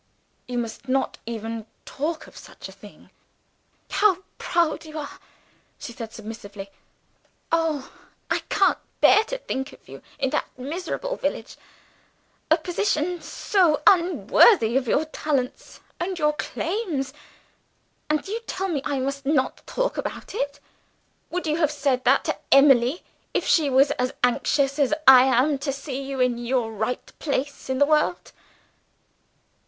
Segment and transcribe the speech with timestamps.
[0.47, 3.11] "You must not even talk of such a thing!"
[3.91, 5.19] "How proud you are!"
[5.77, 6.71] she said submissively.
[7.51, 7.91] "Oh,
[8.31, 11.55] I can't bear to think of you in that miserable village
[12.49, 17.13] a position so unworthy of your talents and your claims!
[18.09, 20.59] And you tell me I must not talk about it.
[21.29, 23.03] Would you have said that to Emily,
[23.35, 27.69] if she was as anxious as I am to see you in your right place
[27.69, 28.31] in the world?"